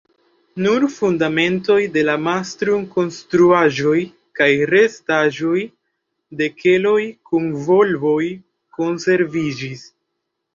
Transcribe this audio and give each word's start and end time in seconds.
Nur 0.65 0.83
fundamentoj 0.91 1.75
de 1.97 2.01
la 2.07 2.15
mastrum-konstruaĵoj 2.27 3.93
kaj 4.39 4.47
restaĵoj 4.71 5.61
de 6.41 6.49
keloj 6.63 6.97
kun 7.31 7.47
volboj 7.69 8.17
konserviĝis. 8.81 9.87